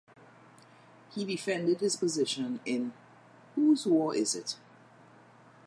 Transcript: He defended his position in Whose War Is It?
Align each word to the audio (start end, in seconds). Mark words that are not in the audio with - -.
He 1.13 1.23
defended 1.25 1.79
his 1.79 1.95
position 1.95 2.59
in 2.65 2.91
Whose 3.53 3.85
War 3.85 4.15
Is 4.15 4.33
It? 4.33 4.55